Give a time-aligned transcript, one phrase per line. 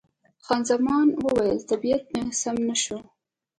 [0.45, 2.99] خان زمان وویل، طبیعت مې سم شو.